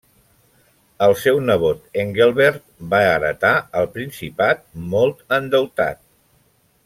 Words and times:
El 1.07 1.11
seu 1.23 1.41
nebot 1.49 1.99
Engelbert 2.03 2.63
va 2.95 3.03
heretar 3.11 3.53
el 3.81 3.89
principat 3.99 4.67
molt 4.95 5.21
endeutat. 5.41 6.03